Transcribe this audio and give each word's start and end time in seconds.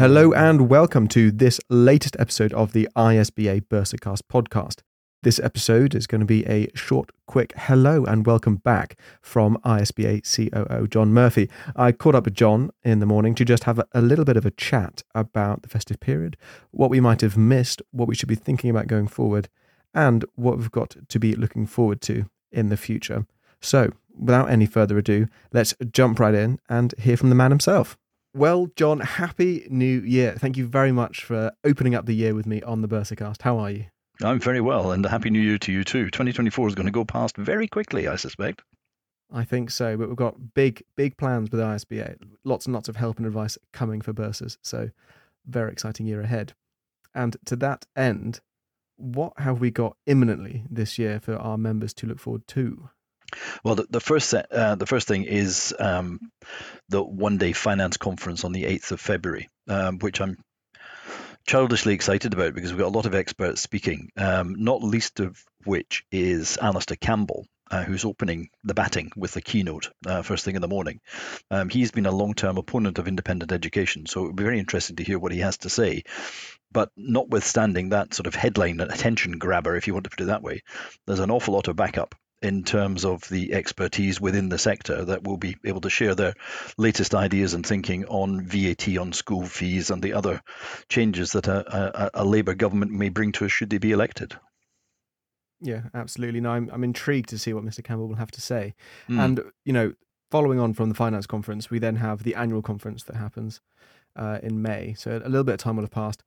Hello 0.00 0.32
and 0.32 0.70
welcome 0.70 1.08
to 1.08 1.30
this 1.30 1.60
latest 1.68 2.16
episode 2.18 2.54
of 2.54 2.72
the 2.72 2.88
ISBA 2.96 3.60
Bursarcast 3.68 4.22
podcast. 4.32 4.80
This 5.22 5.38
episode 5.38 5.94
is 5.94 6.06
going 6.06 6.20
to 6.20 6.26
be 6.26 6.42
a 6.46 6.68
short, 6.74 7.10
quick 7.26 7.52
hello 7.54 8.06
and 8.06 8.24
welcome 8.24 8.56
back 8.56 8.98
from 9.20 9.58
ISBA 9.62 10.22
COO 10.24 10.88
John 10.88 11.12
Murphie. 11.12 11.50
I 11.76 11.92
caught 11.92 12.14
up 12.14 12.24
with 12.24 12.32
John 12.32 12.70
in 12.82 13.00
the 13.00 13.04
morning 13.04 13.34
to 13.34 13.44
just 13.44 13.64
have 13.64 13.78
a 13.92 14.00
little 14.00 14.24
bit 14.24 14.38
of 14.38 14.46
a 14.46 14.50
chat 14.52 15.02
about 15.14 15.60
the 15.60 15.68
festive 15.68 16.00
period, 16.00 16.38
what 16.70 16.88
we 16.88 16.98
might 16.98 17.20
have 17.20 17.36
missed, 17.36 17.82
what 17.90 18.08
we 18.08 18.14
should 18.14 18.26
be 18.26 18.34
thinking 18.34 18.70
about 18.70 18.86
going 18.86 19.06
forward, 19.06 19.50
and 19.92 20.24
what 20.34 20.56
we've 20.56 20.72
got 20.72 20.96
to 21.06 21.18
be 21.18 21.34
looking 21.34 21.66
forward 21.66 22.00
to 22.00 22.24
in 22.50 22.70
the 22.70 22.78
future. 22.78 23.26
So, 23.60 23.90
without 24.18 24.48
any 24.48 24.64
further 24.64 24.96
ado, 24.96 25.26
let's 25.52 25.74
jump 25.92 26.18
right 26.18 26.34
in 26.34 26.58
and 26.70 26.94
hear 26.98 27.18
from 27.18 27.28
the 27.28 27.34
man 27.34 27.50
himself. 27.50 27.98
Well, 28.32 28.68
John, 28.76 29.00
happy 29.00 29.66
new 29.68 30.02
year. 30.02 30.36
Thank 30.38 30.56
you 30.56 30.64
very 30.64 30.92
much 30.92 31.24
for 31.24 31.50
opening 31.64 31.96
up 31.96 32.06
the 32.06 32.14
year 32.14 32.32
with 32.32 32.46
me 32.46 32.62
on 32.62 32.80
the 32.80 32.86
Bursarcast. 32.86 33.42
How 33.42 33.58
are 33.58 33.72
you? 33.72 33.86
I'm 34.22 34.38
very 34.38 34.60
well, 34.60 34.92
and 34.92 35.04
a 35.04 35.08
happy 35.08 35.30
new 35.30 35.40
year 35.40 35.58
to 35.58 35.72
you 35.72 35.82
too. 35.82 36.04
2024 36.10 36.68
is 36.68 36.74
going 36.76 36.86
to 36.86 36.92
go 36.92 37.04
past 37.04 37.36
very 37.36 37.66
quickly, 37.66 38.06
I 38.06 38.14
suspect. 38.14 38.62
I 39.32 39.42
think 39.42 39.72
so, 39.72 39.96
but 39.96 40.06
we've 40.06 40.16
got 40.16 40.54
big, 40.54 40.84
big 40.94 41.16
plans 41.16 41.50
with 41.50 41.60
ISBA. 41.60 42.18
Lots 42.44 42.66
and 42.66 42.74
lots 42.74 42.88
of 42.88 42.96
help 42.96 43.18
and 43.18 43.26
advice 43.26 43.58
coming 43.72 44.00
for 44.00 44.12
bursars. 44.12 44.58
So, 44.62 44.90
very 45.46 45.72
exciting 45.72 46.06
year 46.06 46.20
ahead. 46.20 46.52
And 47.12 47.36
to 47.46 47.56
that 47.56 47.86
end, 47.96 48.40
what 48.96 49.32
have 49.38 49.60
we 49.60 49.72
got 49.72 49.96
imminently 50.06 50.64
this 50.70 50.98
year 50.98 51.18
for 51.18 51.34
our 51.34 51.58
members 51.58 51.92
to 51.94 52.06
look 52.06 52.20
forward 52.20 52.46
to? 52.48 52.90
Well, 53.64 53.74
the, 53.76 53.86
the 53.90 54.00
first 54.00 54.34
uh, 54.34 54.74
the 54.74 54.86
first 54.86 55.08
thing 55.08 55.24
is 55.24 55.74
um, 55.78 56.30
the 56.88 57.02
one 57.02 57.38
day 57.38 57.52
finance 57.52 57.96
conference 57.96 58.44
on 58.44 58.52
the 58.52 58.64
8th 58.64 58.92
of 58.92 59.00
February, 59.00 59.48
um, 59.68 59.98
which 59.98 60.20
I'm 60.20 60.36
childishly 61.46 61.94
excited 61.94 62.32
about 62.32 62.54
because 62.54 62.70
we've 62.70 62.80
got 62.80 62.88
a 62.88 62.96
lot 62.96 63.06
of 63.06 63.14
experts 63.14 63.60
speaking, 63.60 64.10
um, 64.16 64.56
not 64.58 64.82
least 64.82 65.20
of 65.20 65.42
which 65.64 66.04
is 66.12 66.58
Alastair 66.60 66.96
Campbell. 66.96 67.46
Uh, 67.72 67.84
who's 67.84 68.04
opening 68.04 68.50
the 68.64 68.74
batting 68.74 69.12
with 69.14 69.30
the 69.30 69.40
keynote 69.40 69.90
uh, 70.04 70.22
first 70.22 70.44
thing 70.44 70.56
in 70.56 70.60
the 70.60 70.66
morning? 70.66 71.00
Um, 71.52 71.68
he's 71.68 71.92
been 71.92 72.06
a 72.06 72.10
long-term 72.10 72.58
opponent 72.58 72.98
of 72.98 73.06
independent 73.06 73.52
education, 73.52 74.06
so 74.06 74.24
it 74.24 74.26
would 74.26 74.34
be 74.34 74.42
very 74.42 74.58
interesting 74.58 74.96
to 74.96 75.04
hear 75.04 75.20
what 75.20 75.30
he 75.30 75.38
has 75.38 75.58
to 75.58 75.70
say. 75.70 76.02
But 76.72 76.90
notwithstanding 76.96 77.90
that 77.90 78.12
sort 78.12 78.26
of 78.26 78.34
headline 78.34 78.80
attention 78.80 79.38
grabber, 79.38 79.76
if 79.76 79.86
you 79.86 79.92
want 79.92 80.02
to 80.02 80.10
put 80.10 80.20
it 80.20 80.26
that 80.26 80.42
way, 80.42 80.62
there's 81.06 81.20
an 81.20 81.30
awful 81.30 81.54
lot 81.54 81.68
of 81.68 81.76
backup 81.76 82.16
in 82.42 82.64
terms 82.64 83.04
of 83.04 83.28
the 83.28 83.52
expertise 83.52 84.20
within 84.20 84.48
the 84.48 84.58
sector 84.58 85.04
that 85.04 85.24
will 85.24 85.36
be 85.36 85.56
able 85.64 85.82
to 85.82 85.90
share 85.90 86.14
their 86.14 86.34
latest 86.78 87.14
ideas 87.14 87.52
and 87.52 87.66
thinking 87.66 88.06
on 88.06 88.42
VAT 88.42 88.96
on 88.96 89.12
school 89.12 89.44
fees 89.44 89.90
and 89.90 90.02
the 90.02 90.14
other 90.14 90.42
changes 90.88 91.32
that 91.32 91.46
a, 91.48 92.04
a, 92.04 92.10
a 92.14 92.24
Labour 92.24 92.54
government 92.54 92.92
may 92.92 93.10
bring 93.10 93.32
to 93.32 93.44
us 93.44 93.52
should 93.52 93.70
they 93.70 93.78
be 93.78 93.92
elected. 93.92 94.34
Yeah, 95.60 95.82
absolutely. 95.92 96.40
No, 96.40 96.52
I'm, 96.52 96.70
I'm 96.72 96.84
intrigued 96.84 97.28
to 97.30 97.38
see 97.38 97.52
what 97.52 97.64
Mr. 97.64 97.84
Campbell 97.84 98.08
will 98.08 98.16
have 98.16 98.30
to 98.30 98.40
say. 98.40 98.74
Mm. 99.08 99.24
And, 99.24 99.40
you 99.64 99.74
know, 99.74 99.92
following 100.30 100.58
on 100.58 100.72
from 100.72 100.88
the 100.88 100.94
finance 100.94 101.26
conference, 101.26 101.70
we 101.70 101.78
then 101.78 101.96
have 101.96 102.22
the 102.22 102.34
annual 102.34 102.62
conference 102.62 103.04
that 103.04 103.16
happens 103.16 103.60
uh, 104.16 104.38
in 104.42 104.62
May. 104.62 104.94
So 104.94 105.20
a 105.22 105.28
little 105.28 105.44
bit 105.44 105.54
of 105.54 105.58
time 105.58 105.76
will 105.76 105.84
have 105.84 105.90
passed. 105.90 106.22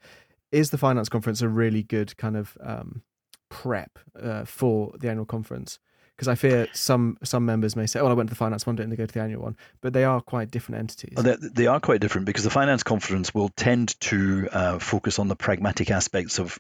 Is 0.52 0.70
the 0.70 0.78
finance 0.78 1.10
conference 1.10 1.42
a 1.42 1.50
really 1.50 1.82
good 1.82 2.16
kind 2.18 2.38
of 2.38 2.56
um, 2.62 3.02
prep 3.50 3.98
uh, 4.22 4.46
for 4.46 4.94
the 5.00 5.10
annual 5.10 5.26
conference? 5.26 5.80
Because 6.16 6.28
I 6.28 6.36
fear 6.36 6.68
some 6.74 7.18
some 7.24 7.46
members 7.46 7.76
may 7.76 7.88
say, 7.88 8.00
"Oh, 8.00 8.08
I 8.08 8.14
went 8.14 8.30
to 8.30 8.32
the 8.32 8.38
finance 8.38 8.66
one, 8.66 8.76
didn't 8.76 8.92
they 8.92 8.96
go 8.96 9.06
to 9.06 9.14
the 9.14 9.22
annual 9.22 9.44
one," 9.44 9.58
but 9.82 9.94
they 9.94 10.04
are 10.04 10.22
quite 10.22 10.52
different 10.52 10.80
entities. 10.80 11.18
They, 11.18 11.36
they 11.40 11.68
are 11.68 11.80
quite 11.80 12.02
different 12.02 12.26
because 12.26 12.44
the 12.44 12.50
finance 12.50 12.84
conference 12.84 13.34
will 13.34 13.50
tend 13.50 14.00
to 14.02 14.48
uh, 14.52 14.80
focus 14.80 15.20
on 15.20 15.28
the 15.28 15.36
pragmatic 15.36 15.92
aspects 15.92 16.40
of 16.40 16.60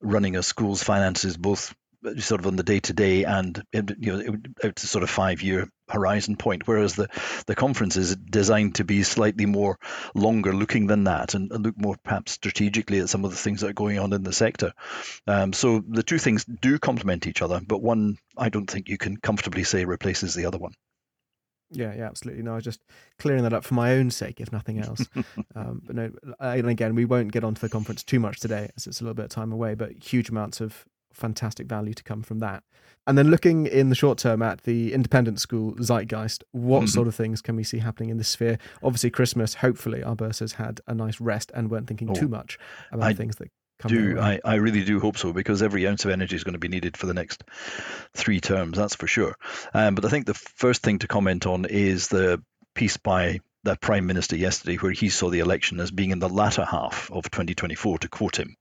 running 0.00 0.36
a 0.36 0.42
school's 0.42 0.82
finances, 0.82 1.36
both 1.36 1.74
sort 2.18 2.40
of 2.40 2.46
on 2.46 2.56
the 2.56 2.62
day 2.62 2.80
to 2.80 2.92
day 2.92 3.24
and 3.24 3.62
you 3.72 3.82
know 4.00 4.36
out 4.64 4.76
to 4.76 4.86
sort 4.86 5.02
of 5.02 5.10
five 5.10 5.42
year 5.42 5.68
horizon 5.88 6.36
point 6.36 6.66
whereas 6.66 6.94
the 6.94 7.08
the 7.46 7.54
conference 7.54 7.96
is 7.96 8.14
designed 8.16 8.76
to 8.76 8.84
be 8.84 9.02
slightly 9.02 9.46
more 9.46 9.78
longer 10.14 10.52
looking 10.52 10.86
than 10.86 11.04
that 11.04 11.34
and, 11.34 11.50
and 11.50 11.64
look 11.64 11.76
more 11.76 11.96
perhaps 12.04 12.32
strategically 12.32 13.00
at 13.00 13.08
some 13.08 13.24
of 13.24 13.30
the 13.30 13.36
things 13.36 13.60
that 13.60 13.70
are 13.70 13.74
going 13.74 13.98
on 13.98 14.12
in 14.12 14.22
the 14.22 14.32
sector 14.32 14.72
um, 15.26 15.52
so 15.52 15.82
the 15.88 16.02
two 16.02 16.18
things 16.18 16.44
do 16.44 16.78
complement 16.78 17.26
each 17.26 17.42
other 17.42 17.60
but 17.66 17.82
one 17.82 18.16
i 18.36 18.48
don't 18.48 18.70
think 18.70 18.88
you 18.88 18.98
can 18.98 19.16
comfortably 19.16 19.64
say 19.64 19.84
replaces 19.84 20.34
the 20.34 20.46
other 20.46 20.58
one 20.58 20.72
yeah, 21.70 21.94
yeah, 21.94 22.06
absolutely. 22.06 22.42
No, 22.42 22.52
I 22.52 22.54
was 22.54 22.64
just 22.64 22.80
clearing 23.18 23.42
that 23.42 23.52
up 23.52 23.62
for 23.62 23.74
my 23.74 23.92
own 23.92 24.10
sake, 24.10 24.40
if 24.40 24.50
nothing 24.50 24.78
else. 24.78 25.06
um, 25.54 25.82
but 25.84 25.96
no, 25.96 26.10
and 26.40 26.66
again, 26.66 26.94
we 26.94 27.04
won't 27.04 27.30
get 27.30 27.44
onto 27.44 27.60
the 27.60 27.68
conference 27.68 28.02
too 28.02 28.18
much 28.18 28.40
today, 28.40 28.70
as 28.78 28.86
it's 28.86 29.02
a 29.02 29.04
little 29.04 29.12
bit 29.12 29.26
of 29.26 29.30
time 29.30 29.52
away. 29.52 29.74
But 29.74 30.02
huge 30.02 30.30
amounts 30.30 30.62
of 30.62 30.86
fantastic 31.18 31.66
value 31.66 31.94
to 31.94 32.02
come 32.02 32.22
from 32.22 32.38
that. 32.38 32.62
And 33.06 33.16
then 33.16 33.30
looking 33.30 33.66
in 33.66 33.88
the 33.88 33.94
short 33.94 34.18
term 34.18 34.42
at 34.42 34.64
the 34.64 34.92
independent 34.92 35.40
school 35.40 35.74
zeitgeist, 35.76 36.44
what 36.52 36.80
mm-hmm. 36.80 36.86
sort 36.88 37.08
of 37.08 37.14
things 37.14 37.40
can 37.40 37.56
we 37.56 37.64
see 37.64 37.78
happening 37.78 38.10
in 38.10 38.18
this 38.18 38.28
sphere? 38.28 38.58
Obviously, 38.82 39.10
Christmas, 39.10 39.54
hopefully, 39.54 40.02
our 40.02 40.14
bursars 40.14 40.52
had 40.52 40.80
a 40.86 40.94
nice 40.94 41.20
rest 41.20 41.50
and 41.54 41.70
weren't 41.70 41.86
thinking 41.86 42.10
oh, 42.10 42.14
too 42.14 42.28
much 42.28 42.58
about 42.92 43.08
I 43.08 43.14
things 43.14 43.36
that 43.36 43.48
come 43.78 43.90
do. 43.90 44.18
I, 44.20 44.40
I 44.44 44.56
really 44.56 44.84
do 44.84 45.00
hope 45.00 45.16
so 45.16 45.32
because 45.32 45.62
every 45.62 45.86
ounce 45.88 46.04
of 46.04 46.10
energy 46.10 46.36
is 46.36 46.44
going 46.44 46.52
to 46.52 46.58
be 46.58 46.68
needed 46.68 46.96
for 46.96 47.06
the 47.06 47.14
next 47.14 47.44
three 48.14 48.40
terms, 48.40 48.76
that's 48.76 48.94
for 48.94 49.06
sure. 49.06 49.36
Um, 49.72 49.94
but 49.94 50.04
I 50.04 50.08
think 50.10 50.26
the 50.26 50.34
first 50.34 50.82
thing 50.82 50.98
to 50.98 51.08
comment 51.08 51.46
on 51.46 51.64
is 51.64 52.08
the 52.08 52.42
piece 52.74 52.98
by 52.98 53.40
the 53.64 53.76
Prime 53.76 54.06
Minister 54.06 54.36
yesterday, 54.36 54.76
where 54.76 54.92
he 54.92 55.08
saw 55.08 55.30
the 55.30 55.40
election 55.40 55.80
as 55.80 55.90
being 55.90 56.10
in 56.10 56.18
the 56.18 56.28
latter 56.28 56.64
half 56.64 57.10
of 57.10 57.30
2024, 57.30 57.98
to 57.98 58.08
quote 58.08 58.36
him, 58.36 58.56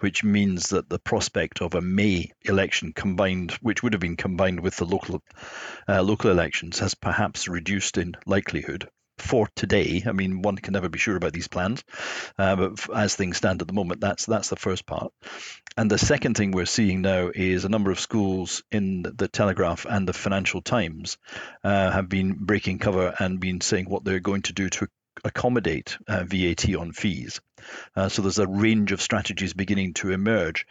which 0.00 0.24
means 0.24 0.70
that 0.70 0.88
the 0.88 0.98
prospect 0.98 1.62
of 1.62 1.74
a 1.74 1.80
May 1.80 2.30
election 2.42 2.92
combined, 2.92 3.52
which 3.62 3.82
would 3.82 3.92
have 3.92 4.00
been 4.00 4.16
combined 4.16 4.60
with 4.60 4.76
the 4.76 4.84
local 4.84 5.22
uh, 5.88 6.02
local 6.02 6.30
elections, 6.30 6.78
has 6.80 6.94
perhaps 6.94 7.48
reduced 7.48 7.96
in 7.96 8.16
likelihood 8.26 8.88
for 9.20 9.48
today. 9.54 10.02
I 10.06 10.12
mean, 10.12 10.42
one 10.42 10.56
can 10.56 10.72
never 10.72 10.88
be 10.88 10.98
sure 10.98 11.16
about 11.16 11.32
these 11.32 11.48
plans, 11.48 11.84
uh, 12.38 12.56
but 12.56 12.96
as 12.96 13.14
things 13.14 13.36
stand 13.36 13.62
at 13.62 13.68
the 13.68 13.74
moment, 13.74 14.00
that's 14.00 14.26
that's 14.26 14.48
the 14.48 14.56
first 14.56 14.86
part. 14.86 15.12
And 15.76 15.90
the 15.90 15.98
second 15.98 16.36
thing 16.36 16.50
we're 16.50 16.66
seeing 16.66 17.02
now 17.02 17.30
is 17.34 17.64
a 17.64 17.68
number 17.68 17.90
of 17.90 18.00
schools 18.00 18.62
in 18.70 19.02
the 19.02 19.28
Telegraph 19.28 19.86
and 19.88 20.06
the 20.06 20.12
Financial 20.12 20.60
Times 20.60 21.18
uh, 21.64 21.90
have 21.90 22.08
been 22.08 22.34
breaking 22.34 22.78
cover 22.78 23.14
and 23.18 23.40
been 23.40 23.60
saying 23.60 23.86
what 23.88 24.04
they're 24.04 24.20
going 24.20 24.42
to 24.42 24.52
do 24.52 24.68
to 24.68 24.88
accommodate 25.24 25.98
uh, 26.08 26.24
VAT 26.24 26.74
on 26.74 26.92
fees. 26.92 27.40
Uh, 27.94 28.08
so 28.08 28.22
there's 28.22 28.38
a 28.38 28.46
range 28.46 28.92
of 28.92 29.02
strategies 29.02 29.52
beginning 29.52 29.94
to 29.94 30.10
emerge. 30.10 30.66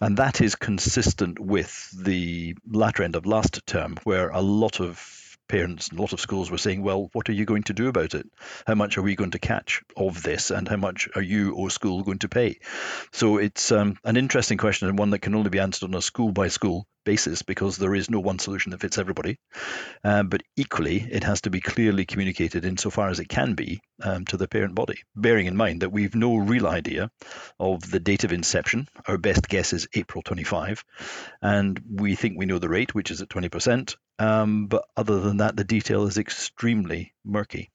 And 0.00 0.16
that 0.16 0.40
is 0.40 0.54
consistent 0.54 1.38
with 1.38 1.90
the 1.96 2.56
latter 2.70 3.02
end 3.02 3.16
of 3.16 3.26
last 3.26 3.64
term, 3.66 3.96
where 4.04 4.30
a 4.30 4.40
lot 4.40 4.80
of 4.80 5.31
parents 5.48 5.88
and 5.88 5.98
a 5.98 6.02
lot 6.02 6.12
of 6.12 6.20
schools 6.20 6.50
were 6.50 6.58
saying, 6.58 6.82
well, 6.82 7.10
what 7.12 7.28
are 7.28 7.32
you 7.32 7.44
going 7.44 7.64
to 7.64 7.72
do 7.72 7.88
about 7.88 8.14
it? 8.14 8.26
How 8.66 8.74
much 8.74 8.98
are 8.98 9.02
we 9.02 9.16
going 9.16 9.32
to 9.32 9.38
catch 9.38 9.82
of 9.96 10.22
this, 10.22 10.50
and 10.50 10.68
how 10.68 10.76
much 10.76 11.08
are 11.14 11.22
you 11.22 11.54
or 11.54 11.70
school 11.70 12.02
going 12.02 12.20
to 12.20 12.28
pay? 12.28 12.58
So 13.12 13.38
it's 13.38 13.72
um, 13.72 13.96
an 14.04 14.16
interesting 14.16 14.58
question 14.58 14.88
and 14.88 14.98
one 14.98 15.10
that 15.10 15.20
can 15.20 15.34
only 15.34 15.50
be 15.50 15.60
answered 15.60 15.86
on 15.86 15.94
a 15.94 16.02
school 16.02 16.32
by 16.32 16.48
school 16.48 16.86
basis 17.04 17.42
because 17.42 17.76
there 17.76 17.94
is 17.94 18.10
no 18.10 18.20
one 18.20 18.38
solution 18.38 18.70
that 18.70 18.80
fits 18.80 18.98
everybody. 18.98 19.38
Um, 20.04 20.28
but 20.28 20.42
equally, 20.56 21.06
it 21.10 21.24
has 21.24 21.42
to 21.42 21.50
be 21.50 21.60
clearly 21.60 22.04
communicated 22.04 22.64
insofar 22.64 23.08
as 23.08 23.20
it 23.20 23.28
can 23.28 23.54
be 23.54 23.80
um, 24.02 24.24
to 24.26 24.36
the 24.36 24.48
parent 24.48 24.74
body, 24.74 24.98
bearing 25.14 25.46
in 25.46 25.56
mind 25.56 25.82
that 25.82 25.90
we've 25.90 26.14
no 26.14 26.36
real 26.36 26.66
idea 26.66 27.10
of 27.58 27.90
the 27.90 28.00
date 28.00 28.24
of 28.24 28.32
inception. 28.32 28.88
Our 29.06 29.18
best 29.18 29.48
guess 29.48 29.72
is 29.72 29.88
April 29.94 30.22
25, 30.22 30.84
and 31.40 31.80
we 31.90 32.14
think 32.14 32.38
we 32.38 32.46
know 32.46 32.58
the 32.58 32.68
rate, 32.68 32.94
which 32.94 33.10
is 33.10 33.22
at 33.22 33.28
20%. 33.28 33.96
Um, 34.18 34.66
but 34.66 34.84
other 34.96 35.20
than 35.20 35.38
that, 35.38 35.56
the 35.56 35.64
detail 35.64 36.06
is 36.06 36.18
extremely 36.18 37.12
murky. 37.24 37.70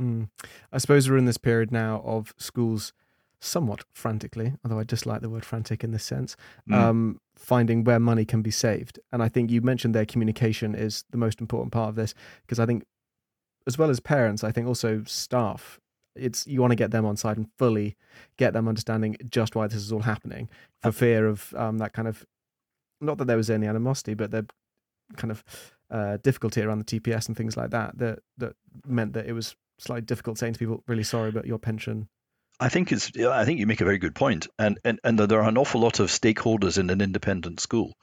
Mm. 0.00 0.28
I 0.72 0.78
suppose 0.78 1.08
we're 1.08 1.16
in 1.16 1.24
this 1.24 1.38
period 1.38 1.70
now 1.70 2.02
of 2.04 2.34
schools 2.38 2.92
somewhat 3.40 3.84
frantically, 3.92 4.54
although 4.64 4.78
I 4.78 4.84
dislike 4.84 5.20
the 5.20 5.28
word 5.28 5.44
frantic 5.44 5.82
in 5.82 5.90
this 5.90 6.04
sense, 6.04 6.36
mm. 6.70 6.74
um, 6.74 7.20
finding 7.36 7.84
where 7.84 7.98
money 7.98 8.24
can 8.24 8.42
be 8.42 8.50
saved. 8.50 8.98
And 9.10 9.22
I 9.22 9.28
think 9.28 9.50
you 9.50 9.60
mentioned 9.60 9.94
their 9.94 10.06
communication 10.06 10.74
is 10.74 11.04
the 11.10 11.18
most 11.18 11.40
important 11.40 11.72
part 11.72 11.88
of 11.88 11.94
this 11.94 12.14
because 12.42 12.58
I 12.58 12.66
think, 12.66 12.84
as 13.66 13.78
well 13.78 13.90
as 13.90 14.00
parents, 14.00 14.42
I 14.44 14.52
think 14.52 14.66
also 14.66 15.02
staff. 15.06 15.78
It's 16.14 16.46
you 16.46 16.60
want 16.60 16.72
to 16.72 16.76
get 16.76 16.90
them 16.90 17.06
on 17.06 17.16
side 17.16 17.38
and 17.38 17.48
fully 17.58 17.96
get 18.36 18.52
them 18.52 18.68
understanding 18.68 19.16
just 19.30 19.54
why 19.54 19.66
this 19.66 19.78
is 19.78 19.92
all 19.92 20.00
happening, 20.00 20.48
for 20.82 20.92
fear 20.92 21.26
of 21.26 21.54
um, 21.56 21.78
that 21.78 21.94
kind 21.94 22.06
of, 22.06 22.26
not 23.00 23.16
that 23.18 23.26
there 23.26 23.36
was 23.36 23.48
any 23.48 23.66
animosity, 23.66 24.12
but 24.12 24.30
the 24.30 24.46
kind 25.16 25.30
of 25.30 25.42
uh, 25.90 26.18
difficulty 26.22 26.60
around 26.62 26.80
the 26.80 27.00
TPS 27.00 27.28
and 27.28 27.36
things 27.36 27.56
like 27.56 27.70
that 27.70 27.96
that 27.98 28.18
that 28.38 28.56
meant 28.86 29.14
that 29.14 29.26
it 29.26 29.32
was 29.32 29.56
slightly 29.78 30.02
difficult 30.02 30.38
saying 30.38 30.52
to 30.54 30.58
people, 30.58 30.82
"Really 30.86 31.02
sorry, 31.02 31.30
but 31.30 31.46
your 31.46 31.58
pension 31.58 32.08
I 32.62 32.68
think 32.68 32.92
it's. 32.92 33.10
I 33.18 33.44
think 33.44 33.58
you 33.58 33.66
make 33.66 33.80
a 33.80 33.84
very 33.84 33.98
good 33.98 34.14
point, 34.14 34.46
and 34.56 34.78
and 34.84 35.00
and 35.02 35.18
there 35.18 35.40
are 35.40 35.48
an 35.48 35.58
awful 35.58 35.80
lot 35.80 35.98
of 35.98 36.10
stakeholders 36.10 36.78
in 36.78 36.90
an 36.90 37.00
independent 37.00 37.58
school, 37.58 37.96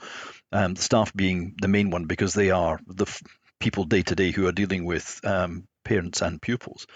um, 0.51 0.75
staff 0.75 1.13
being 1.13 1.55
the 1.61 1.69
main 1.69 1.91
one 1.91 2.05
because 2.05 2.33
they 2.33 2.51
are 2.51 2.77
the 2.85 3.05
f- 3.05 3.23
people 3.61 3.85
day 3.85 4.01
to 4.01 4.15
day 4.15 4.31
who 4.31 4.47
are 4.47 4.51
dealing 4.51 4.83
with 4.83 5.21
um, 5.23 5.65
parents 5.85 6.21
and 6.21 6.41
pupils. 6.41 6.87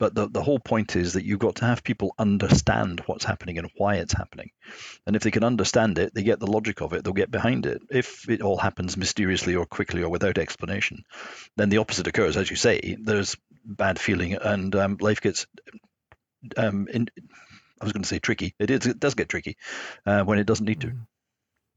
But 0.00 0.16
the, 0.16 0.28
the 0.28 0.42
whole 0.42 0.58
point 0.58 0.96
is 0.96 1.12
that 1.12 1.24
you've 1.24 1.38
got 1.38 1.56
to 1.56 1.64
have 1.64 1.84
people 1.84 2.12
understand 2.18 3.02
what's 3.06 3.24
happening 3.24 3.58
and 3.58 3.70
why 3.76 3.94
it's 3.96 4.12
happening. 4.12 4.50
And 5.06 5.14
if 5.14 5.22
they 5.22 5.30
can 5.30 5.44
understand 5.44 5.98
it, 5.98 6.12
they 6.12 6.24
get 6.24 6.40
the 6.40 6.50
logic 6.50 6.82
of 6.82 6.92
it, 6.92 7.04
they'll 7.04 7.14
get 7.14 7.30
behind 7.30 7.66
it. 7.66 7.82
If 7.88 8.28
it 8.28 8.42
all 8.42 8.58
happens 8.58 8.96
mysteriously 8.96 9.54
or 9.54 9.64
quickly 9.64 10.02
or 10.02 10.10
without 10.10 10.38
explanation, 10.38 11.04
then 11.56 11.68
the 11.68 11.78
opposite 11.78 12.08
occurs. 12.08 12.36
As 12.36 12.50
you 12.50 12.56
say, 12.56 12.96
there's 13.00 13.36
bad 13.64 13.98
feeling 13.98 14.34
and 14.34 14.74
um, 14.74 14.96
life 15.00 15.20
gets 15.20 15.46
um, 16.56 16.88
in, 16.92 17.08
I 17.80 17.84
was 17.84 17.92
going 17.92 18.02
to 18.02 18.08
say 18.08 18.18
tricky. 18.18 18.54
It 18.58 18.70
is. 18.70 18.86
It 18.86 19.00
does 19.00 19.14
get 19.14 19.28
tricky 19.28 19.56
uh, 20.04 20.22
when 20.22 20.38
it 20.38 20.46
doesn't 20.46 20.66
need 20.66 20.80
to. 20.80 20.88
Mm. 20.88 21.06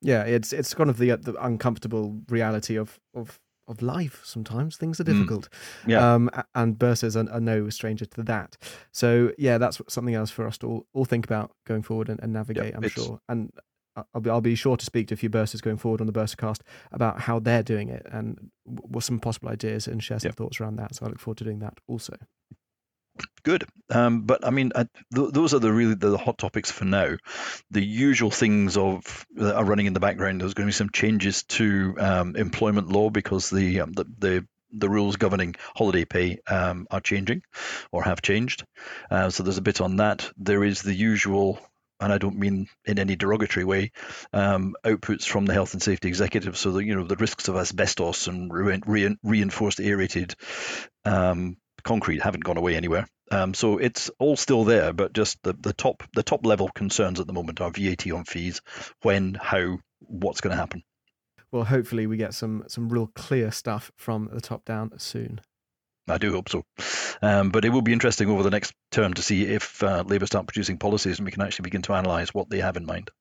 Yeah, 0.01 0.23
it's 0.23 0.53
it's 0.53 0.73
kind 0.73 0.89
of 0.89 0.97
the 0.97 1.15
the 1.17 1.35
uncomfortable 1.43 2.21
reality 2.29 2.77
of 2.77 2.99
of 3.13 3.39
of 3.67 3.81
life. 3.81 4.21
Sometimes 4.23 4.77
things 4.77 4.99
are 4.99 5.03
mm. 5.03 5.13
difficult. 5.13 5.49
Mm. 5.83 5.89
Yeah. 5.89 6.13
Um, 6.13 6.29
and 6.55 6.77
bursars 6.77 7.15
are, 7.15 7.31
are, 7.31 7.39
no 7.39 7.69
stranger 7.69 8.05
to 8.05 8.23
that. 8.23 8.57
So 8.91 9.31
yeah, 9.37 9.57
that's 9.57 9.81
something 9.87 10.15
else 10.15 10.31
for 10.31 10.47
us 10.47 10.57
to 10.59 10.67
all, 10.67 10.87
all 10.93 11.05
think 11.05 11.25
about 11.25 11.51
going 11.67 11.83
forward 11.83 12.09
and, 12.09 12.19
and 12.21 12.33
navigate. 12.33 12.73
I'm 12.75 12.87
sure. 12.89 13.19
And 13.29 13.51
I'll 14.13 14.21
be, 14.21 14.29
I'll 14.29 14.41
be 14.41 14.55
sure 14.55 14.77
to 14.77 14.85
speak 14.85 15.09
to 15.09 15.13
a 15.13 15.17
few 15.17 15.29
bursars 15.29 15.61
going 15.61 15.77
forward 15.77 16.01
on 16.01 16.07
the 16.07 16.13
Bursarcast 16.13 16.61
about 16.91 17.21
how 17.21 17.39
they're 17.39 17.63
doing 17.63 17.89
it 17.89 18.05
and 18.11 18.49
what 18.63 19.03
some 19.03 19.19
possible 19.19 19.49
ideas 19.49 19.87
and 19.87 20.01
share 20.01 20.19
some 20.19 20.31
thoughts 20.31 20.61
around 20.61 20.77
that. 20.77 20.95
So 20.95 21.05
I 21.05 21.09
look 21.09 21.19
forward 21.19 21.37
to 21.39 21.43
doing 21.43 21.59
that 21.59 21.79
also 21.87 22.15
good. 23.43 23.65
Um, 23.89 24.21
but 24.21 24.45
I 24.45 24.49
mean, 24.49 24.71
th- 24.75 24.87
those 25.31 25.53
are 25.53 25.59
the 25.59 25.71
really 25.71 25.95
the 25.95 26.17
hot 26.17 26.37
topics 26.37 26.71
for 26.71 26.85
now. 26.85 27.17
The 27.71 27.83
usual 27.83 28.31
things 28.31 28.77
of 28.77 29.25
that 29.35 29.55
are 29.55 29.65
running 29.65 29.85
in 29.85 29.93
the 29.93 29.99
background. 29.99 30.41
There's 30.41 30.53
going 30.53 30.67
to 30.67 30.73
be 30.73 30.77
some 30.77 30.91
changes 30.91 31.43
to 31.43 31.95
um, 31.99 32.35
employment 32.35 32.89
law 32.89 33.09
because 33.09 33.49
the, 33.49 33.81
um, 33.81 33.93
the, 33.93 34.05
the 34.17 34.47
the 34.71 34.89
rules 34.89 35.15
governing 35.15 35.55
holiday 35.75 36.05
pay 36.05 36.39
um, 36.47 36.85
are 36.91 37.01
changing 37.01 37.41
or 37.91 38.03
have 38.03 38.21
changed. 38.21 38.65
Uh, 39.09 39.29
so 39.31 39.41
there's 39.41 39.57
a 39.57 39.63
bit 39.63 39.81
on 39.81 39.95
that. 39.95 40.29
There 40.37 40.63
is 40.63 40.83
the 40.83 40.93
usual 40.93 41.59
and 41.99 42.13
I 42.13 42.17
don't 42.17 42.37
mean 42.37 42.67
in 42.85 42.97
any 42.99 43.15
derogatory 43.15 43.65
way, 43.65 43.91
um, 44.31 44.75
outputs 44.85 45.25
from 45.25 45.45
the 45.45 45.53
health 45.53 45.73
and 45.73 45.83
safety 45.83 46.07
executive. 46.07 46.57
So 46.57 46.71
the 46.71 46.83
you 46.83 46.95
know 46.95 47.03
the 47.03 47.15
risks 47.15 47.47
of 47.47 47.55
asbestos 47.55 48.27
and 48.27 48.53
re- 48.53 48.81
re- 48.85 49.17
reinforced 49.23 49.79
aerated 49.79 50.35
um, 51.05 51.57
concrete 51.83 52.21
haven't 52.21 52.43
gone 52.43 52.57
away 52.57 52.75
anywhere. 52.75 53.07
Um, 53.31 53.53
so 53.53 53.77
it's 53.77 54.09
all 54.19 54.35
still 54.35 54.63
there, 54.63 54.93
but 54.93 55.13
just 55.13 55.41
the, 55.43 55.53
the 55.53 55.73
top 55.73 56.03
the 56.13 56.23
top 56.23 56.45
level 56.45 56.69
concerns 56.69 57.19
at 57.19 57.27
the 57.27 57.33
moment 57.33 57.61
are 57.61 57.71
VAT 57.71 58.11
on 58.11 58.25
fees, 58.25 58.61
when, 59.01 59.35
how, 59.35 59.79
what's 59.99 60.41
going 60.41 60.51
to 60.51 60.59
happen. 60.59 60.83
Well, 61.51 61.63
hopefully 61.63 62.07
we 62.07 62.17
get 62.17 62.33
some 62.33 62.63
some 62.67 62.89
real 62.89 63.07
clear 63.07 63.51
stuff 63.51 63.91
from 63.95 64.29
the 64.31 64.41
top 64.41 64.65
down 64.65 64.97
soon. 64.97 65.41
I 66.07 66.17
do 66.17 66.31
hope 66.31 66.49
so. 66.49 66.63
Um, 67.21 67.51
but 67.51 67.65
it 67.65 67.69
will 67.69 67.81
be 67.81 67.93
interesting 67.93 68.29
over 68.29 68.43
the 68.43 68.49
next 68.49 68.73
term 68.91 69.13
to 69.13 69.21
see 69.21 69.43
if 69.43 69.83
uh, 69.83 70.03
Labour 70.07 70.25
start 70.25 70.47
producing 70.47 70.77
policies 70.77 71.19
and 71.19 71.25
we 71.25 71.31
can 71.31 71.43
actually 71.43 71.63
begin 71.63 71.83
to 71.83 71.93
analyse 71.93 72.33
what 72.33 72.49
they 72.49 72.59
have 72.59 72.77
in 72.77 72.85
mind. 72.85 73.11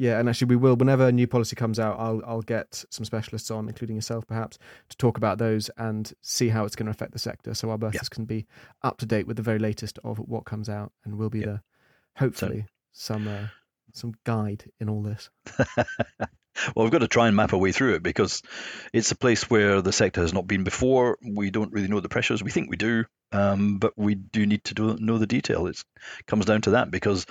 Yeah, 0.00 0.18
and 0.18 0.30
actually, 0.30 0.46
we 0.46 0.56
will. 0.56 0.76
Whenever 0.76 1.08
a 1.08 1.12
new 1.12 1.26
policy 1.26 1.54
comes 1.54 1.78
out, 1.78 2.00
I'll 2.00 2.22
I'll 2.26 2.40
get 2.40 2.86
some 2.88 3.04
specialists 3.04 3.50
on, 3.50 3.68
including 3.68 3.96
yourself, 3.96 4.26
perhaps, 4.26 4.58
to 4.88 4.96
talk 4.96 5.18
about 5.18 5.36
those 5.36 5.68
and 5.76 6.10
see 6.22 6.48
how 6.48 6.64
it's 6.64 6.74
going 6.74 6.86
to 6.86 6.90
affect 6.90 7.12
the 7.12 7.18
sector, 7.18 7.52
so 7.52 7.70
our 7.70 7.78
yeah. 7.92 8.00
can 8.10 8.24
be 8.24 8.46
up 8.82 8.96
to 9.00 9.06
date 9.06 9.26
with 9.26 9.36
the 9.36 9.42
very 9.42 9.58
latest 9.58 9.98
of 10.02 10.16
what 10.18 10.46
comes 10.46 10.70
out, 10.70 10.90
and 11.04 11.18
will 11.18 11.28
be 11.28 11.40
yeah. 11.40 11.46
the 11.46 11.60
hopefully 12.16 12.64
so, 12.92 13.14
some 13.14 13.28
uh, 13.28 13.48
some 13.92 14.14
guide 14.24 14.64
in 14.80 14.88
all 14.88 15.02
this. 15.02 15.28
well, 15.76 16.84
we've 16.84 16.90
got 16.90 17.00
to 17.00 17.08
try 17.08 17.26
and 17.26 17.36
map 17.36 17.52
our 17.52 17.60
way 17.60 17.70
through 17.70 17.96
it 17.96 18.02
because 18.02 18.40
it's 18.94 19.10
a 19.10 19.16
place 19.16 19.50
where 19.50 19.82
the 19.82 19.92
sector 19.92 20.22
has 20.22 20.32
not 20.32 20.46
been 20.46 20.64
before. 20.64 21.18
We 21.22 21.50
don't 21.50 21.74
really 21.74 21.88
know 21.88 22.00
the 22.00 22.08
pressures. 22.08 22.42
We 22.42 22.50
think 22.50 22.70
we 22.70 22.78
do, 22.78 23.04
um, 23.32 23.76
but 23.76 23.92
we 23.98 24.14
do 24.14 24.46
need 24.46 24.64
to 24.64 24.74
do, 24.74 24.96
know 24.96 25.18
the 25.18 25.26
detail. 25.26 25.66
It 25.66 25.84
comes 26.26 26.46
down 26.46 26.62
to 26.62 26.70
that 26.70 26.90
because 26.90 27.26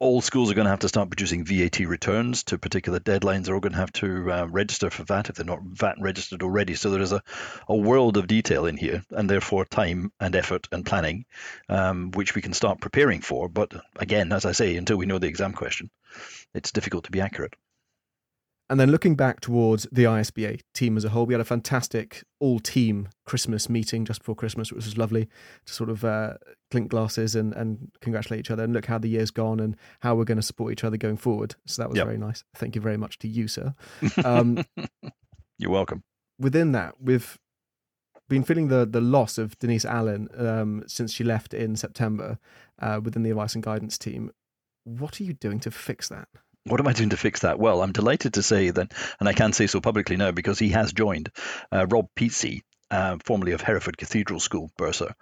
all 0.00 0.22
schools 0.22 0.50
are 0.50 0.54
going 0.54 0.64
to 0.64 0.70
have 0.70 0.80
to 0.80 0.88
start 0.88 1.10
producing 1.10 1.44
VAT 1.44 1.80
returns 1.80 2.42
to 2.44 2.58
particular 2.58 2.98
deadlines. 2.98 3.44
They're 3.44 3.54
all 3.54 3.60
going 3.60 3.74
to 3.74 3.78
have 3.78 3.92
to 3.94 4.32
uh, 4.32 4.46
register 4.46 4.88
for 4.88 5.04
VAT 5.04 5.28
if 5.28 5.36
they're 5.36 5.44
not 5.44 5.62
VAT 5.62 5.96
registered 6.00 6.42
already. 6.42 6.74
So 6.74 6.90
there 6.90 7.02
is 7.02 7.12
a, 7.12 7.22
a 7.68 7.76
world 7.76 8.16
of 8.16 8.26
detail 8.26 8.64
in 8.64 8.78
here, 8.78 9.04
and 9.10 9.28
therefore 9.28 9.66
time 9.66 10.10
and 10.18 10.34
effort 10.34 10.68
and 10.72 10.86
planning, 10.86 11.26
um, 11.68 12.12
which 12.12 12.34
we 12.34 12.40
can 12.40 12.54
start 12.54 12.80
preparing 12.80 13.20
for. 13.20 13.50
But 13.50 13.74
again, 13.96 14.32
as 14.32 14.46
I 14.46 14.52
say, 14.52 14.76
until 14.76 14.96
we 14.96 15.06
know 15.06 15.18
the 15.18 15.28
exam 15.28 15.52
question, 15.52 15.90
it's 16.54 16.72
difficult 16.72 17.04
to 17.04 17.10
be 17.10 17.20
accurate. 17.20 17.54
And 18.70 18.78
then 18.78 18.92
looking 18.92 19.16
back 19.16 19.40
towards 19.40 19.88
the 19.90 20.04
ISBA 20.04 20.60
team 20.74 20.96
as 20.96 21.04
a 21.04 21.08
whole, 21.08 21.26
we 21.26 21.34
had 21.34 21.40
a 21.40 21.44
fantastic 21.44 22.22
all 22.38 22.60
team 22.60 23.08
Christmas 23.26 23.68
meeting 23.68 24.04
just 24.04 24.20
before 24.20 24.36
Christmas, 24.36 24.70
which 24.70 24.84
was 24.84 24.96
lovely 24.96 25.28
to 25.66 25.74
sort 25.74 25.90
of 25.90 26.04
uh, 26.04 26.34
clink 26.70 26.88
glasses 26.88 27.34
and, 27.34 27.52
and 27.54 27.90
congratulate 28.00 28.38
each 28.38 28.50
other 28.50 28.62
and 28.62 28.72
look 28.72 28.86
how 28.86 28.96
the 28.96 29.08
year's 29.08 29.32
gone 29.32 29.58
and 29.58 29.76
how 30.02 30.14
we're 30.14 30.24
going 30.24 30.36
to 30.36 30.42
support 30.42 30.70
each 30.70 30.84
other 30.84 30.96
going 30.96 31.16
forward. 31.16 31.56
So 31.66 31.82
that 31.82 31.88
was 31.88 31.96
yep. 31.96 32.06
very 32.06 32.16
nice. 32.16 32.44
Thank 32.54 32.76
you 32.76 32.80
very 32.80 32.96
much 32.96 33.18
to 33.18 33.28
you, 33.28 33.48
sir. 33.48 33.74
Um, 34.24 34.64
You're 35.58 35.72
welcome. 35.72 36.04
Within 36.38 36.70
that, 36.72 36.94
we've 37.00 37.38
been 38.28 38.44
feeling 38.44 38.68
the 38.68 38.86
the 38.86 39.00
loss 39.00 39.36
of 39.36 39.58
Denise 39.58 39.84
Allen 39.84 40.28
um, 40.38 40.84
since 40.86 41.12
she 41.12 41.24
left 41.24 41.52
in 41.52 41.74
September 41.74 42.38
uh, 42.80 43.00
within 43.02 43.24
the 43.24 43.30
advice 43.30 43.54
and 43.54 43.64
guidance 43.64 43.98
team. 43.98 44.30
What 44.84 45.20
are 45.20 45.24
you 45.24 45.32
doing 45.32 45.58
to 45.60 45.70
fix 45.70 46.08
that? 46.08 46.28
What 46.64 46.80
am 46.80 46.86
I 46.86 46.92
doing 46.92 47.10
to 47.10 47.16
fix 47.16 47.40
that? 47.40 47.58
Well, 47.58 47.82
I'm 47.82 47.92
delighted 47.92 48.34
to 48.34 48.42
say 48.42 48.70
that, 48.70 48.92
and 49.18 49.28
I 49.28 49.32
can 49.32 49.52
say 49.52 49.66
so 49.66 49.80
publicly 49.80 50.16
now 50.16 50.30
because 50.30 50.58
he 50.58 50.70
has 50.70 50.92
joined 50.92 51.30
uh, 51.72 51.86
Rob 51.86 52.08
Peatsey, 52.14 52.62
uh, 52.90 53.16
formerly 53.24 53.52
of 53.52 53.62
Hereford 53.62 53.96
Cathedral 53.96 54.40
School, 54.40 54.70
Bursar, 54.76 55.14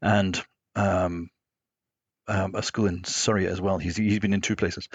and 0.00 0.40
um, 0.76 1.30
um, 2.28 2.54
a 2.54 2.62
school 2.62 2.86
in 2.86 3.04
Surrey 3.04 3.46
as 3.46 3.60
well. 3.60 3.78
He's 3.78 3.96
he's 3.96 4.20
been 4.20 4.34
in 4.34 4.40
two 4.40 4.56
places. 4.56 4.88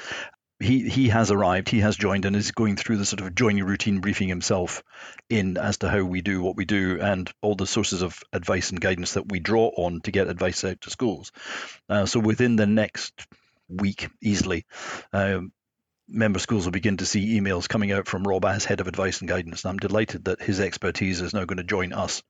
He 0.62 0.90
he 0.90 1.10
has 1.10 1.32
arrived. 1.32 1.70
He 1.70 1.80
has 1.80 1.96
joined 1.96 2.26
and 2.26 2.36
is 2.36 2.52
going 2.52 2.76
through 2.76 2.98
the 2.98 3.06
sort 3.06 3.22
of 3.22 3.36
joining 3.36 3.64
routine 3.64 4.00
briefing 4.02 4.28
himself 4.28 4.84
in 5.30 5.58
as 5.58 5.78
to 5.78 5.90
how 5.90 6.04
we 6.04 6.22
do 6.22 6.42
what 6.42 6.58
we 6.58 6.66
do 6.66 7.00
and 7.02 7.32
all 7.42 7.56
the 7.56 7.68
sources 7.68 8.02
of 8.02 8.22
advice 8.34 8.72
and 8.72 8.82
guidance 8.82 9.14
that 9.14 9.30
we 9.30 9.40
draw 9.40 9.72
on 9.78 10.02
to 10.02 10.12
get 10.12 10.28
advice 10.28 10.64
out 10.64 10.82
to 10.82 10.90
schools. 10.90 11.32
Uh, 11.88 12.06
so 12.06 12.20
within 12.20 12.56
the 12.58 12.68
next 12.68 13.26
week, 13.70 14.10
easily, 14.22 14.66
um, 15.14 15.54
member 16.10 16.40
schools 16.40 16.66
will 16.66 16.72
begin 16.72 16.98
to 16.98 17.06
see 17.06 17.40
emails 17.40 17.70
coming 17.70 17.92
out 17.92 18.08
from 18.08 18.24
Rob 18.24 18.46
as 18.46 18.66
head 18.66 18.82
of 18.82 18.88
advice 18.88 19.20
and 19.20 19.30
guidance. 19.30 19.64
And 19.64 19.72
I'm 19.72 19.78
delighted 19.78 20.26
that 20.26 20.42
his 20.42 20.60
expertise 20.60 21.22
is 21.22 21.34
now 21.34 21.46
going 21.46 21.58
to 21.58 21.64
join 21.64 21.94
us, 21.94 22.24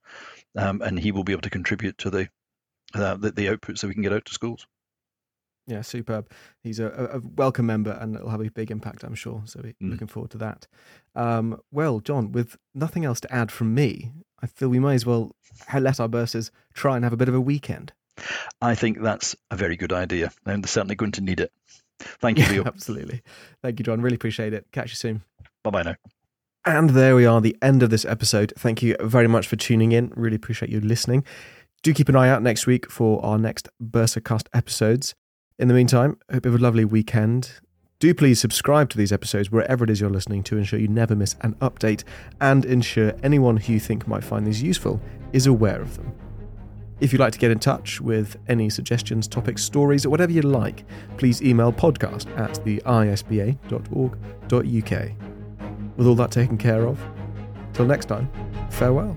um, 0.56 0.82
and 0.82 0.98
he 0.98 1.12
will 1.12 1.24
be 1.24 1.32
able 1.32 1.42
to 1.42 1.50
contribute 1.50 1.98
to 1.98 2.10
the, 2.10 2.28
uh, 2.94 3.16
the, 3.16 3.30
the 3.32 3.46
outputs 3.46 3.80
that 3.80 3.88
we 3.88 3.94
can 3.94 4.02
get 4.02 4.12
out 4.12 4.26
to 4.26 4.34
schools. 4.34 4.66
Yeah, 5.66 5.82
superb. 5.82 6.30
He's 6.62 6.80
a, 6.80 6.86
a 6.88 7.20
welcome 7.20 7.66
member, 7.66 7.92
and 7.92 8.16
it'll 8.16 8.30
have 8.30 8.40
a 8.40 8.50
big 8.50 8.70
impact, 8.70 9.04
I'm 9.04 9.14
sure. 9.14 9.42
So 9.44 9.60
we're 9.62 9.74
mm. 9.80 9.90
looking 9.90 10.08
forward 10.08 10.32
to 10.32 10.38
that. 10.38 10.66
Um, 11.14 11.60
well, 11.70 12.00
John, 12.00 12.32
with 12.32 12.56
nothing 12.74 13.04
else 13.04 13.20
to 13.20 13.32
add 13.32 13.52
from 13.52 13.74
me, 13.74 14.10
I 14.42 14.46
feel 14.46 14.68
we 14.68 14.80
may 14.80 14.94
as 14.94 15.06
well 15.06 15.36
let 15.72 16.00
our 16.00 16.08
bursars 16.08 16.50
try 16.74 16.96
and 16.96 17.04
have 17.04 17.12
a 17.12 17.16
bit 17.16 17.28
of 17.28 17.34
a 17.34 17.40
weekend. 17.40 17.92
I 18.60 18.74
think 18.74 19.00
that's 19.00 19.36
a 19.50 19.56
very 19.56 19.76
good 19.76 19.92
idea, 19.92 20.32
and 20.44 20.64
they're 20.64 20.68
certainly 20.68 20.96
going 20.96 21.12
to 21.12 21.20
need 21.20 21.40
it. 21.40 21.52
Thank 22.20 22.38
you, 22.38 22.44
yeah, 22.44 22.62
Absolutely. 22.66 23.22
Thank 23.62 23.78
you, 23.78 23.84
John. 23.84 24.00
Really 24.00 24.16
appreciate 24.16 24.52
it. 24.52 24.66
Catch 24.72 24.90
you 24.90 24.96
soon. 24.96 25.22
Bye 25.62 25.70
bye 25.70 25.82
now. 25.82 25.96
And 26.66 26.90
there 26.90 27.16
we 27.16 27.24
are, 27.24 27.40
the 27.40 27.56
end 27.62 27.82
of 27.82 27.88
this 27.90 28.04
episode. 28.04 28.52
Thank 28.58 28.82
you 28.82 28.94
very 29.00 29.26
much 29.26 29.46
for 29.46 29.56
tuning 29.56 29.92
in. 29.92 30.12
Really 30.14 30.36
appreciate 30.36 30.70
you 30.70 30.80
listening. 30.80 31.24
Do 31.82 31.94
keep 31.94 32.10
an 32.10 32.16
eye 32.16 32.28
out 32.28 32.42
next 32.42 32.66
week 32.66 32.90
for 32.90 33.24
our 33.24 33.38
next 33.38 33.68
Bursarcast 33.82 34.48
episodes. 34.52 35.14
In 35.58 35.68
the 35.68 35.74
meantime, 35.74 36.18
hope 36.30 36.44
you 36.44 36.52
have 36.52 36.60
a 36.60 36.62
lovely 36.62 36.84
weekend. 36.84 37.52
Do 37.98 38.14
please 38.14 38.40
subscribe 38.40 38.90
to 38.90 38.98
these 38.98 39.12
episodes 39.12 39.50
wherever 39.50 39.84
it 39.84 39.90
is 39.90 40.00
you're 40.00 40.10
listening 40.10 40.42
to 40.44 40.56
ensure 40.58 40.78
you 40.78 40.88
never 40.88 41.14
miss 41.14 41.36
an 41.40 41.54
update 41.56 42.04
and 42.40 42.64
ensure 42.64 43.12
anyone 43.22 43.58
who 43.58 43.74
you 43.74 43.80
think 43.80 44.06
might 44.06 44.24
find 44.24 44.46
these 44.46 44.62
useful 44.62 45.00
is 45.32 45.46
aware 45.46 45.80
of 45.80 45.96
them. 45.96 46.14
If 47.00 47.12
you'd 47.12 47.20
like 47.20 47.32
to 47.32 47.38
get 47.38 47.50
in 47.50 47.58
touch 47.58 48.00
with 48.00 48.36
any 48.48 48.68
suggestions, 48.68 49.26
topics, 49.26 49.64
stories, 49.64 50.04
or 50.04 50.10
whatever 50.10 50.32
you'd 50.32 50.44
like, 50.44 50.84
please 51.16 51.42
email 51.42 51.72
podcast 51.72 52.28
at 52.38 52.62
the 52.64 52.78
isba.org.uk. 52.84 53.60
With 55.96 56.06
all 56.06 56.14
that 56.14 56.30
taken 56.30 56.58
care 56.58 56.86
of, 56.86 57.02
till 57.72 57.86
next 57.86 58.06
time, 58.06 58.30
farewell. 58.70 59.16